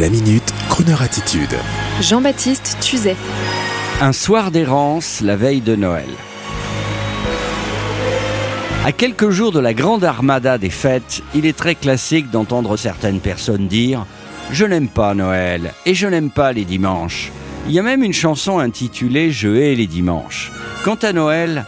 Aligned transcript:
La 0.00 0.08
minute, 0.08 0.54
Kroneur 0.70 1.02
attitude. 1.02 1.54
Jean-Baptiste 2.00 2.78
Tuzet. 2.80 3.14
Un 4.00 4.14
soir 4.14 4.50
d'errance, 4.50 5.20
la 5.20 5.36
veille 5.36 5.60
de 5.60 5.76
Noël. 5.76 6.08
À 8.86 8.92
quelques 8.92 9.28
jours 9.28 9.52
de 9.52 9.60
la 9.60 9.74
grande 9.74 10.02
armada 10.02 10.56
des 10.56 10.70
fêtes, 10.70 11.22
il 11.34 11.44
est 11.44 11.54
très 11.54 11.74
classique 11.74 12.30
d'entendre 12.30 12.78
certaines 12.78 13.20
personnes 13.20 13.68
dire 13.68 14.06
Je 14.50 14.64
n'aime 14.64 14.88
pas 14.88 15.12
Noël 15.12 15.74
et 15.84 15.92
je 15.92 16.06
n'aime 16.06 16.30
pas 16.30 16.54
les 16.54 16.64
dimanches. 16.64 17.30
Il 17.66 17.74
y 17.74 17.78
a 17.78 17.82
même 17.82 18.02
une 18.02 18.14
chanson 18.14 18.60
intitulée 18.60 19.30
Je 19.30 19.48
hais 19.48 19.74
les 19.74 19.86
dimanches. 19.86 20.52
Quant 20.86 20.98
à 21.02 21.12
Noël, 21.12 21.66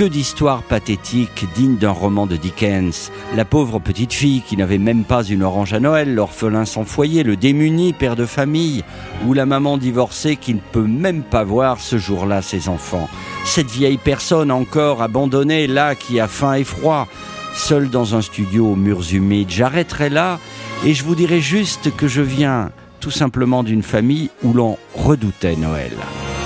que 0.00 0.04
d'histoires 0.06 0.62
pathétiques 0.62 1.44
dignes 1.54 1.76
d'un 1.76 1.90
roman 1.90 2.26
de 2.26 2.36
Dickens. 2.36 3.12
La 3.36 3.44
pauvre 3.44 3.80
petite 3.80 4.14
fille 4.14 4.40
qui 4.40 4.56
n'avait 4.56 4.78
même 4.78 5.04
pas 5.04 5.22
une 5.22 5.42
orange 5.42 5.74
à 5.74 5.78
Noël, 5.78 6.14
l'orphelin 6.14 6.64
sans 6.64 6.86
foyer, 6.86 7.22
le 7.22 7.36
démuni 7.36 7.92
père 7.92 8.16
de 8.16 8.24
famille, 8.24 8.82
ou 9.26 9.34
la 9.34 9.44
maman 9.44 9.76
divorcée 9.76 10.36
qui 10.36 10.54
ne 10.54 10.60
peut 10.72 10.86
même 10.86 11.22
pas 11.22 11.44
voir 11.44 11.80
ce 11.80 11.98
jour-là 11.98 12.40
ses 12.40 12.70
enfants. 12.70 13.10
Cette 13.44 13.70
vieille 13.70 13.98
personne 13.98 14.50
encore 14.50 15.02
abandonnée 15.02 15.66
là 15.66 15.94
qui 15.94 16.18
a 16.18 16.28
faim 16.28 16.54
et 16.54 16.64
froid, 16.64 17.06
seule 17.54 17.90
dans 17.90 18.14
un 18.14 18.22
studio 18.22 18.72
aux 18.72 18.76
murs 18.76 19.12
humides. 19.12 19.50
J'arrêterai 19.50 20.08
là 20.08 20.38
et 20.82 20.94
je 20.94 21.04
vous 21.04 21.14
dirai 21.14 21.42
juste 21.42 21.94
que 21.94 22.08
je 22.08 22.22
viens 22.22 22.70
tout 23.00 23.10
simplement 23.10 23.62
d'une 23.62 23.82
famille 23.82 24.30
où 24.44 24.54
l'on 24.54 24.78
redoutait 24.94 25.56
Noël. 25.56 25.92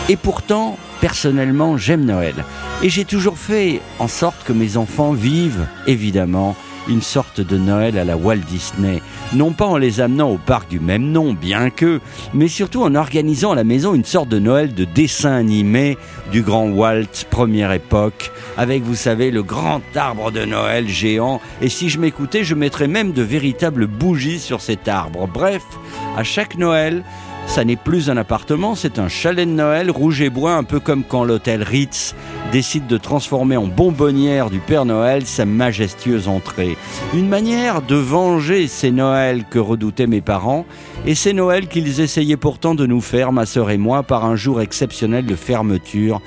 Et 0.08 0.16
pourtant, 0.16 0.76
personnellement, 1.04 1.76
j'aime 1.76 2.06
Noël. 2.06 2.46
Et 2.82 2.88
j'ai 2.88 3.04
toujours 3.04 3.36
fait 3.36 3.82
en 3.98 4.08
sorte 4.08 4.42
que 4.42 4.54
mes 4.54 4.78
enfants 4.78 5.12
vivent, 5.12 5.66
évidemment, 5.86 6.56
une 6.88 7.02
sorte 7.02 7.42
de 7.42 7.58
Noël 7.58 7.98
à 7.98 8.04
la 8.04 8.16
Walt 8.16 8.38
Disney. 8.38 9.02
Non 9.34 9.52
pas 9.52 9.66
en 9.66 9.76
les 9.76 10.00
amenant 10.00 10.30
au 10.30 10.38
parc 10.38 10.70
du 10.70 10.80
même 10.80 11.12
nom, 11.12 11.34
bien 11.34 11.68
que, 11.68 12.00
mais 12.32 12.48
surtout 12.48 12.82
en 12.82 12.94
organisant 12.94 13.52
à 13.52 13.54
la 13.54 13.64
maison 13.64 13.92
une 13.92 14.06
sorte 14.06 14.30
de 14.30 14.38
Noël 14.38 14.72
de 14.72 14.84
dessin 14.84 15.34
animé 15.34 15.98
du 16.32 16.40
grand 16.40 16.70
Walt, 16.70 17.26
première 17.28 17.72
époque, 17.72 18.32
avec, 18.56 18.82
vous 18.82 18.94
savez, 18.94 19.30
le 19.30 19.42
grand 19.42 19.82
arbre 19.94 20.30
de 20.30 20.46
Noël 20.46 20.88
géant. 20.88 21.38
Et 21.60 21.68
si 21.68 21.90
je 21.90 21.98
m'écoutais, 21.98 22.44
je 22.44 22.54
mettrais 22.54 22.88
même 22.88 23.12
de 23.12 23.20
véritables 23.20 23.88
bougies 23.88 24.40
sur 24.40 24.62
cet 24.62 24.88
arbre. 24.88 25.28
Bref, 25.28 25.64
à 26.16 26.24
chaque 26.24 26.56
Noël, 26.56 27.04
ça 27.46 27.64
n'est 27.64 27.76
plus 27.76 28.10
un 28.10 28.16
appartement, 28.16 28.74
c'est 28.74 28.98
un 28.98 29.08
chalet 29.08 29.48
de 29.48 29.54
Noël 29.54 29.90
rouge 29.90 30.20
et 30.20 30.30
bois, 30.30 30.54
un 30.54 30.64
peu 30.64 30.80
comme 30.80 31.04
quand 31.04 31.24
l'hôtel 31.24 31.62
Ritz 31.62 32.14
décide 32.52 32.86
de 32.86 32.98
transformer 32.98 33.56
en 33.56 33.66
bonbonnière 33.66 34.50
du 34.50 34.58
Père 34.58 34.84
Noël 34.84 35.26
sa 35.26 35.44
majestueuse 35.44 36.28
entrée. 36.28 36.76
Une 37.14 37.28
manière 37.28 37.82
de 37.82 37.96
venger 37.96 38.66
ces 38.66 38.90
Noëls 38.90 39.44
que 39.48 39.58
redoutaient 39.58 40.06
mes 40.06 40.20
parents 40.20 40.66
et 41.06 41.14
ces 41.14 41.32
Noëls 41.32 41.68
qu'ils 41.68 42.00
essayaient 42.00 42.36
pourtant 42.36 42.74
de 42.74 42.86
nous 42.86 43.00
faire, 43.00 43.32
ma 43.32 43.46
sœur 43.46 43.70
et 43.70 43.78
moi, 43.78 44.02
par 44.02 44.24
un 44.24 44.36
jour 44.36 44.60
exceptionnel 44.60 45.26
de 45.26 45.36
fermeture 45.36 46.20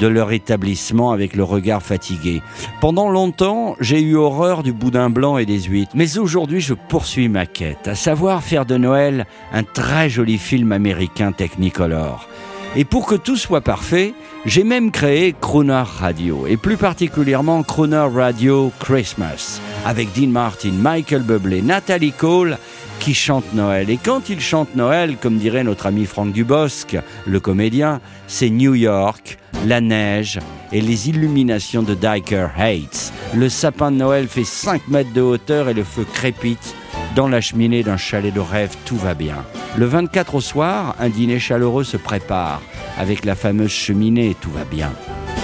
de 0.00 0.06
leur 0.06 0.32
établissement 0.32 1.12
avec 1.12 1.36
le 1.36 1.44
regard 1.44 1.82
fatigué. 1.82 2.42
Pendant 2.80 3.10
longtemps, 3.10 3.76
j'ai 3.80 4.00
eu 4.00 4.16
horreur 4.16 4.62
du 4.62 4.72
boudin 4.72 5.10
blanc 5.10 5.38
et 5.38 5.46
des 5.46 5.62
huîtres, 5.62 5.92
mais 5.94 6.18
aujourd'hui 6.18 6.60
je 6.60 6.74
poursuis 6.74 7.28
ma 7.28 7.46
quête, 7.46 7.88
à 7.88 7.94
savoir 7.94 8.42
faire 8.42 8.66
de 8.66 8.76
Noël 8.76 9.26
un 9.52 9.62
très 9.62 10.08
joli 10.08 10.38
film 10.38 10.72
américain 10.72 11.32
Technicolor. 11.32 12.28
Et 12.76 12.84
pour 12.84 13.06
que 13.06 13.14
tout 13.14 13.36
soit 13.36 13.60
parfait, 13.60 14.14
j'ai 14.46 14.64
même 14.64 14.90
créé 14.90 15.32
Crooner 15.40 15.84
Radio, 15.86 16.46
et 16.48 16.56
plus 16.56 16.76
particulièrement 16.76 17.62
Crooner 17.62 18.08
Radio 18.12 18.72
Christmas, 18.80 19.60
avec 19.86 20.12
Dean 20.12 20.28
Martin, 20.28 20.72
Michael 20.72 21.22
Bublé, 21.22 21.62
Natalie 21.62 22.12
Cole, 22.12 22.58
qui 22.98 23.14
chante 23.14 23.54
Noël. 23.54 23.90
Et 23.90 23.96
quand 23.96 24.28
il 24.28 24.40
chante 24.40 24.74
Noël, 24.74 25.16
comme 25.20 25.36
dirait 25.36 25.62
notre 25.62 25.86
ami 25.86 26.04
Franck 26.04 26.32
Dubosc, 26.32 26.96
le 27.26 27.38
comédien, 27.38 28.00
c'est 28.26 28.50
New 28.50 28.74
York, 28.74 29.38
la 29.64 29.80
neige 29.80 30.38
et 30.72 30.80
les 30.80 31.08
illuminations 31.08 31.82
de 31.82 31.94
Diker 31.94 32.48
Heights. 32.58 33.12
Le 33.34 33.48
sapin 33.48 33.90
de 33.90 33.96
Noël 33.96 34.28
fait 34.28 34.44
5 34.44 34.88
mètres 34.88 35.12
de 35.12 35.20
hauteur 35.20 35.68
et 35.68 35.74
le 35.74 35.84
feu 35.84 36.04
crépite. 36.12 36.74
Dans 37.16 37.28
la 37.28 37.40
cheminée 37.40 37.82
d'un 37.82 37.96
chalet 37.96 38.34
de 38.34 38.40
rêve, 38.40 38.76
tout 38.84 38.96
va 38.96 39.14
bien. 39.14 39.44
Le 39.76 39.86
24 39.86 40.34
au 40.34 40.40
soir, 40.40 40.96
un 40.98 41.08
dîner 41.08 41.38
chaleureux 41.38 41.84
se 41.84 41.96
prépare. 41.96 42.60
Avec 42.98 43.24
la 43.24 43.34
fameuse 43.34 43.70
cheminée, 43.70 44.36
tout 44.40 44.50
va 44.50 44.64
bien. 44.64 44.92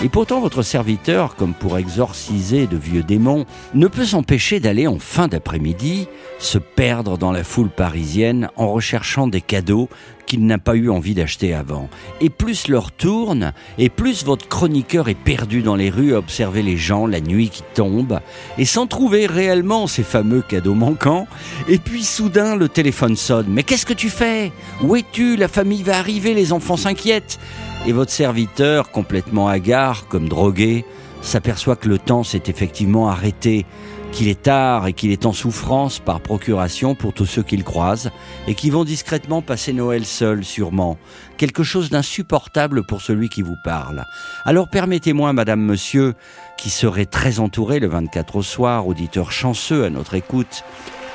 Et 0.02 0.08
pourtant, 0.08 0.40
votre 0.40 0.62
serviteur, 0.62 1.36
comme 1.36 1.52
pour 1.52 1.76
exorciser 1.76 2.66
de 2.66 2.76
vieux 2.76 3.02
démons, 3.02 3.44
ne 3.74 3.86
peut 3.86 4.06
s'empêcher 4.06 4.58
d'aller 4.58 4.86
en 4.86 4.98
fin 4.98 5.28
d'après-midi 5.28 6.08
se 6.38 6.56
perdre 6.56 7.18
dans 7.18 7.32
la 7.32 7.44
foule 7.44 7.68
parisienne 7.68 8.48
en 8.56 8.72
recherchant 8.72 9.26
des 9.26 9.42
cadeaux 9.42 9.90
qu'il 10.30 10.46
n'a 10.46 10.58
pas 10.58 10.76
eu 10.76 10.90
envie 10.90 11.14
d'acheter 11.14 11.54
avant. 11.54 11.90
Et 12.20 12.30
plus 12.30 12.68
l'heure 12.68 12.92
tourne, 12.92 13.52
et 13.78 13.88
plus 13.88 14.24
votre 14.24 14.46
chroniqueur 14.46 15.08
est 15.08 15.16
perdu 15.16 15.60
dans 15.60 15.74
les 15.74 15.90
rues 15.90 16.14
à 16.14 16.18
observer 16.18 16.62
les 16.62 16.76
gens 16.76 17.08
la 17.08 17.20
nuit 17.20 17.48
qui 17.48 17.64
tombe, 17.74 18.20
et 18.56 18.64
sans 18.64 18.86
trouver 18.86 19.26
réellement 19.26 19.88
ces 19.88 20.04
fameux 20.04 20.40
cadeaux 20.40 20.74
manquants. 20.74 21.26
Et 21.68 21.78
puis 21.78 22.04
soudain, 22.04 22.54
le 22.54 22.68
téléphone 22.68 23.16
sonne. 23.16 23.46
Mais 23.48 23.64
qu'est-ce 23.64 23.86
que 23.86 23.92
tu 23.92 24.08
fais? 24.08 24.52
Où 24.84 24.94
es-tu? 24.94 25.34
La 25.34 25.48
famille 25.48 25.82
va 25.82 25.98
arriver, 25.98 26.32
les 26.32 26.52
enfants 26.52 26.76
s'inquiètent 26.76 27.40
et 27.86 27.92
votre 27.92 28.12
serviteur, 28.12 28.92
complètement 28.92 29.48
hagard, 29.48 30.06
comme 30.06 30.28
drogué, 30.28 30.84
s'aperçoit 31.22 31.76
que 31.76 31.88
le 31.88 31.98
temps 31.98 32.22
s'est 32.22 32.42
effectivement 32.46 33.08
arrêté, 33.08 33.66
qu'il 34.12 34.28
est 34.28 34.42
tard 34.42 34.86
et 34.86 34.92
qu'il 34.92 35.10
est 35.12 35.26
en 35.26 35.32
souffrance 35.32 35.98
par 35.98 36.20
procuration 36.20 36.94
pour 36.94 37.12
tous 37.12 37.26
ceux 37.26 37.42
qu'il 37.42 37.64
croise, 37.64 38.10
et 38.46 38.54
qui 38.54 38.70
vont 38.70 38.84
discrètement 38.84 39.42
passer 39.42 39.72
Noël 39.72 40.04
seul, 40.04 40.44
sûrement. 40.44 40.98
Quelque 41.36 41.62
chose 41.62 41.90
d'insupportable 41.90 42.84
pour 42.86 43.00
celui 43.00 43.28
qui 43.28 43.42
vous 43.42 43.56
parle. 43.64 44.04
Alors 44.44 44.68
permettez-moi, 44.68 45.32
madame, 45.32 45.60
monsieur, 45.60 46.14
qui 46.56 46.70
serait 46.70 47.06
très 47.06 47.40
entouré 47.40 47.80
le 47.80 47.88
24 47.88 48.36
au 48.36 48.42
soir, 48.42 48.86
auditeur 48.86 49.32
chanceux 49.32 49.84
à 49.84 49.90
notre 49.90 50.14
écoute, 50.14 50.64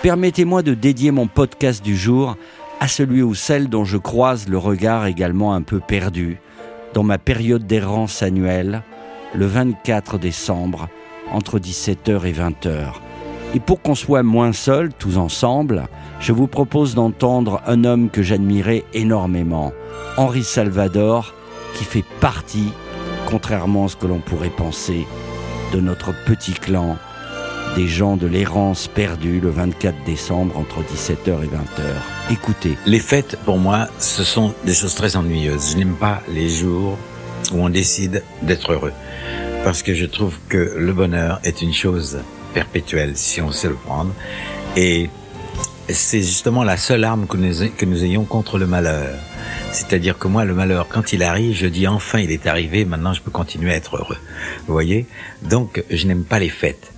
permettez-moi 0.01 0.63
de 0.63 0.73
dédier 0.73 1.11
mon 1.11 1.27
podcast 1.27 1.83
du 1.83 1.95
jour 1.95 2.35
à 2.79 2.87
celui 2.87 3.21
ou 3.21 3.35
celle 3.35 3.69
dont 3.69 3.85
je 3.85 3.97
croise 3.97 4.47
le 4.49 4.57
regard 4.57 5.05
également 5.05 5.53
un 5.53 5.61
peu 5.61 5.79
perdu, 5.79 6.39
dans 6.93 7.03
ma 7.03 7.17
période 7.17 7.65
d'errance 7.65 8.21
annuelle, 8.21 8.83
le 9.33 9.45
24 9.45 10.17
décembre, 10.17 10.87
entre 11.31 11.59
17h 11.59 12.25
et 12.25 12.33
20h. 12.33 12.93
Et 13.53 13.59
pour 13.59 13.81
qu'on 13.81 13.95
soit 13.95 14.23
moins 14.23 14.53
seuls, 14.53 14.91
tous 14.93 15.17
ensemble, 15.17 15.87
je 16.19 16.33
vous 16.33 16.47
propose 16.47 16.95
d'entendre 16.95 17.61
un 17.67 17.83
homme 17.83 18.09
que 18.09 18.21
j'admirais 18.21 18.83
énormément, 18.93 19.71
Henri 20.17 20.43
Salvador, 20.43 21.33
qui 21.75 21.83
fait 21.83 22.05
partie, 22.19 22.71
contrairement 23.29 23.85
à 23.85 23.87
ce 23.87 23.95
que 23.95 24.07
l'on 24.07 24.19
pourrait 24.19 24.49
penser, 24.49 25.07
de 25.73 25.79
notre 25.79 26.13
petit 26.25 26.53
clan 26.53 26.97
des 27.75 27.87
gens 27.87 28.15
de 28.15 28.25
l'errance 28.25 28.87
perdue 28.87 29.41
le 29.41 29.49
24 29.49 30.05
décembre 30.05 30.57
entre 30.57 30.81
17h 30.81 31.43
et 31.43 31.47
20h. 31.47 32.31
Écoutez. 32.31 32.77
Les 32.85 32.99
fêtes, 32.99 33.37
pour 33.43 33.57
moi, 33.57 33.89
ce 33.99 34.23
sont 34.23 34.53
des 34.65 34.73
choses 34.73 34.95
très 34.95 35.17
ennuyeuses. 35.17 35.71
Je 35.73 35.77
n'aime 35.77 35.95
pas 35.95 36.21
les 36.29 36.47
jours 36.47 36.97
où 37.53 37.57
on 37.57 37.69
décide 37.69 38.23
d'être 38.41 38.71
heureux. 38.71 38.93
Parce 39.65 39.81
que 39.81 39.95
je 39.95 40.05
trouve 40.05 40.37
que 40.47 40.75
le 40.77 40.93
bonheur 40.93 41.39
est 41.43 41.63
une 41.63 41.73
chose 41.73 42.19
perpétuelle 42.53 43.13
si 43.17 43.41
on 43.41 43.51
sait 43.51 43.67
le 43.67 43.73
prendre. 43.73 44.13
Et 44.77 45.09
c'est 45.89 46.21
justement 46.21 46.63
la 46.63 46.77
seule 46.77 47.03
arme 47.03 47.25
que 47.25 47.35
nous, 47.35 47.67
que 47.75 47.85
nous 47.85 48.03
ayons 48.03 48.25
contre 48.25 48.59
le 48.59 48.67
malheur. 48.67 49.15
C'est-à-dire 49.71 50.19
que 50.19 50.27
moi, 50.27 50.45
le 50.45 50.53
malheur, 50.53 50.87
quand 50.87 51.13
il 51.13 51.23
arrive, 51.23 51.55
je 51.55 51.65
dis 51.65 51.87
enfin 51.87 52.19
il 52.19 52.29
est 52.29 52.45
arrivé, 52.45 52.85
maintenant 52.85 53.13
je 53.13 53.23
peux 53.23 53.31
continuer 53.31 53.71
à 53.71 53.75
être 53.75 53.97
heureux. 53.97 54.19
Vous 54.67 54.73
voyez? 54.73 55.07
Donc, 55.41 55.83
je 55.89 56.05
n'aime 56.05 56.25
pas 56.25 56.37
les 56.37 56.49
fêtes. 56.49 56.93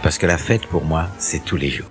Parce 0.00 0.16
que 0.16 0.26
la 0.26 0.38
fête 0.38 0.66
pour 0.66 0.84
moi, 0.84 1.08
c'est 1.18 1.44
tous 1.44 1.56
les 1.56 1.70
jours. 1.70 1.90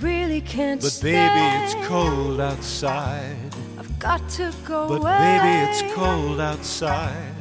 But 0.00 1.02
baby, 1.02 1.40
it's 1.64 1.74
cold 1.88 2.40
outside. 2.40 3.34
I've 3.76 3.98
got 3.98 4.20
to 4.36 4.52
go 4.64 4.86
But 4.86 5.02
baby, 5.02 5.68
it's 5.68 5.82
cold 5.96 6.38
outside. 6.38 7.37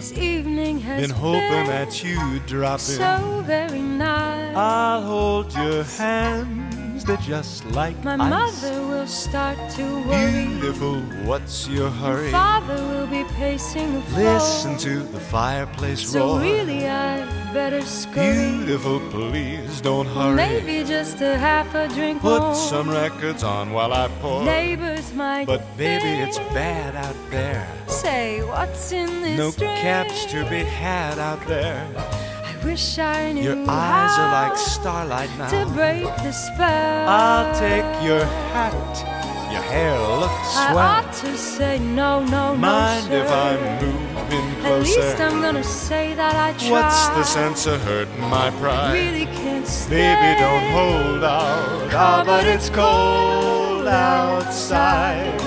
This 0.00 0.12
evening 0.16 0.80
has 0.80 1.02
been 1.02 1.14
hoping 1.14 1.66
that 1.66 2.02
you'd 2.02 2.46
drop 2.46 2.80
so 2.80 3.42
very 3.44 3.80
nice. 3.80 4.56
I'll 4.56 5.02
hold 5.02 5.52
your 5.52 5.84
hands, 5.84 7.04
they're 7.04 7.18
just 7.18 7.66
like 7.66 8.02
My 8.02 8.14
ice. 8.14 8.62
mother 8.62 8.80
will 8.86 9.06
start 9.06 9.58
to 9.72 9.84
worry. 10.08 10.46
Beautiful, 10.46 11.02
what's 11.28 11.68
your 11.68 11.90
hurry? 11.90 12.32
My 12.32 12.60
father 12.60 12.82
will 12.86 13.08
be 13.08 13.24
pacing 13.34 13.92
the 13.92 14.00
floor. 14.00 14.24
Listen 14.36 14.78
to 14.78 15.00
the 15.00 15.20
fireplace 15.20 16.08
so 16.10 16.18
roar. 16.18 16.38
So 16.38 16.44
really, 16.44 16.88
I 16.88 17.39
better 17.52 17.80
scurry. 17.82 18.56
Beautiful, 18.58 19.00
please 19.10 19.80
don't 19.80 20.06
hurry. 20.06 20.34
Maybe 20.36 20.84
just 20.84 21.20
a 21.20 21.36
half 21.38 21.74
a 21.74 21.88
drink 21.88 22.20
Put 22.22 22.40
more. 22.42 22.54
some 22.54 22.88
records 22.90 23.42
on 23.42 23.72
while 23.72 23.92
I 23.92 24.08
pour. 24.20 24.44
Neighbors 24.44 25.12
might 25.14 25.46
But 25.46 25.62
baby, 25.76 26.02
think. 26.02 26.28
it's 26.28 26.38
bad 26.54 26.94
out 26.96 27.16
there. 27.30 27.66
Say, 27.88 28.42
what's 28.42 28.92
in 28.92 29.22
this 29.22 29.38
No 29.38 29.50
drink? 29.50 29.78
caps 29.80 30.24
to 30.26 30.44
be 30.48 30.62
had 30.64 31.18
out 31.18 31.44
there. 31.46 31.86
I 31.96 32.64
wish 32.64 32.98
I 32.98 33.32
knew 33.32 33.42
your 33.42 33.70
eyes 33.70 34.18
are 34.18 34.32
like 34.48 34.56
starlight 34.58 35.30
now. 35.38 35.48
To 35.48 35.70
break 35.72 36.04
the 36.24 36.32
spell. 36.32 37.08
I'll 37.08 37.54
take 37.58 37.88
your 38.04 38.24
hat 38.52 39.29
Your 39.50 39.62
hair 39.62 39.98
looks 39.98 40.56
I 40.56 40.72
swell. 40.72 40.78
ought 40.78 41.12
to 41.24 41.36
say 41.36 41.78
no, 41.80 42.22
no, 42.24 42.54
Mind 42.54 43.10
no, 43.10 43.16
if 43.16 43.28
sir. 43.28 43.34
I'm 43.34 43.84
moving 43.84 44.64
At 44.64 44.78
least? 44.82 45.20
I'm 45.20 45.40
gonna 45.42 45.64
say 45.64 46.14
that 46.14 46.34
I 46.36 46.52
tried. 46.58 46.70
What's 46.70 47.08
the 47.18 47.24
sense 47.24 47.66
of 47.66 47.80
hurting 47.82 48.20
my 48.20 48.50
pride? 48.60 48.92
Really 48.92 49.26
can't 49.26 49.66
stay. 49.66 49.96
Baby, 50.14 50.40
don't 50.40 50.66
hold 50.76 51.24
out. 51.24 51.90
Ah, 51.92 52.22
but 52.24 52.46
it's 52.46 52.70
cold 52.70 53.86
outside. 53.88 55.38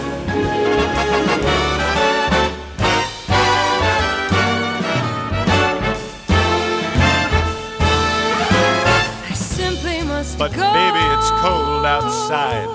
I 9.30 9.34
simply 9.34 10.02
must 10.04 10.38
But 10.38 10.52
go. 10.54 10.62
baby, 10.74 11.04
it's 11.16 11.32
cold 11.42 11.86
outside. 11.86 12.68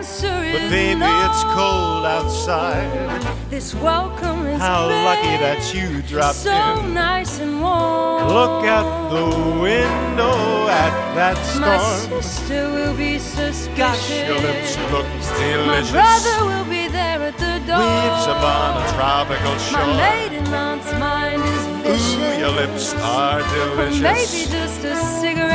Answer 0.00 0.28
But 0.28 0.70
baby, 0.70 0.98
no. 0.98 1.28
it's 1.28 1.42
cold 1.52 2.06
outside. 2.06 3.20
This 3.50 3.74
welcome 3.74 4.46
is 4.46 4.58
How 4.58 4.86
lucky 4.86 5.36
that 5.44 5.74
you 5.74 6.00
dropped 6.00 6.36
so 6.36 6.80
in. 6.80 6.94
nice 6.94 7.38
and 7.38 7.60
warm. 7.60 8.24
Look 8.28 8.64
out 8.64 9.10
the 9.12 9.26
window 9.60 10.68
at 10.72 10.94
that 11.20 11.36
storm. 11.52 11.68
My 12.16 12.20
sister 12.22 12.72
will 12.72 12.96
be 12.96 13.18
suspicious. 13.18 13.68
Gosh, 13.76 14.10
your 14.24 14.40
lips 14.40 14.78
look 14.90 15.04
delicious. 15.36 15.92
My 15.92 16.00
brother 16.00 16.36
will 16.48 16.64
be 16.64 16.88
there 16.88 17.20
at 17.20 17.36
the 17.36 17.60
door. 17.68 17.84
Waves 17.84 18.24
upon 18.24 18.80
a 18.80 18.86
tropical 18.96 19.52
My 19.52 19.68
shore. 19.68 19.94
maiden 20.00 20.46
aunt's 20.54 20.92
mind 20.94 21.42
is 21.44 21.64
vicious. 21.84 22.16
Ooh, 22.16 22.40
your 22.40 22.52
lips 22.56 22.94
are 22.94 23.40
delicious. 23.52 24.00
Maybe 24.00 24.50
just 24.50 24.82
a 24.82 24.96
cigarette 25.20 25.49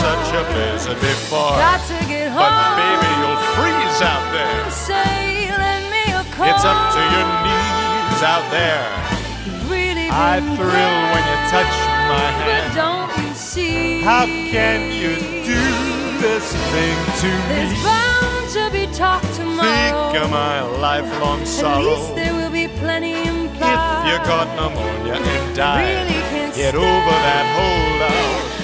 such 0.00 0.28
a 0.32 0.42
blizzard 0.52 1.00
before. 1.00 1.54
Got 1.60 1.80
to 1.92 1.98
get 2.08 2.28
home. 2.32 2.40
But 2.40 2.76
baby, 2.80 3.10
you'll 3.20 3.42
freeze 3.56 4.00
out 4.00 4.24
there. 4.32 4.70
Say, 4.70 5.50
lend 5.52 5.86
me 5.92 6.04
a 6.12 6.24
call. 6.34 6.48
It's 6.50 6.64
up 6.64 6.80
to 6.96 7.00
your 7.14 7.28
knees 7.44 8.20
out 8.24 8.46
there. 8.50 8.84
Really 9.68 10.08
I 10.10 10.40
thrill 10.56 10.96
when 11.12 11.22
you 11.30 11.38
touch 11.54 11.74
my 12.10 12.26
But 12.26 12.32
hand. 12.42 12.74
don't 12.74 13.10
you 13.22 13.34
see? 13.34 14.00
How 14.02 14.24
can 14.26 14.90
you 14.90 15.14
do 15.46 15.62
this 16.24 16.46
thing 16.72 16.96
to 17.22 17.30
There's 17.48 17.72
me? 17.72 17.84
bound 17.84 18.48
to 18.56 18.62
be 18.72 18.84
talk 18.96 19.22
tomorrow. 19.34 20.10
Think 20.12 20.24
of 20.24 20.30
my 20.30 20.60
lifelong 20.80 21.44
sorrow. 21.44 21.44
At 21.44 21.46
sorrow. 21.46 21.84
least 21.84 22.14
there 22.16 22.34
will 22.34 22.50
be 22.50 22.66
plenty 22.82 23.14
implied. 23.28 23.78
If 23.78 24.10
you 24.10 24.16
got 24.26 24.46
pneumonia 24.56 25.14
and 25.14 25.56
died, 25.56 26.08
Really 26.08 26.56
get 26.56 26.74
over 26.74 27.14
that 27.26 27.44
holdout. 27.54 28.49